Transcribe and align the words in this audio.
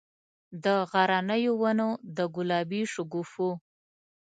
د 0.63 0.65
غرنیو 0.91 1.53
ونو، 1.61 1.89
د 2.17 2.17
ګلابي 2.35 2.81
شګوفو، 2.93 3.49